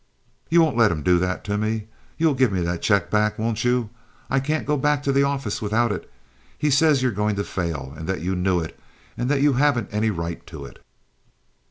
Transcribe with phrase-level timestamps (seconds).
[0.49, 1.85] You won't let him do that to me?
[2.17, 3.91] You'll give me that check back, won't you?
[4.31, 6.09] I can't go back to the office without it.
[6.57, 8.79] He says you're going to fail, and that you knew it,
[9.15, 10.83] and that you haven't any right to it."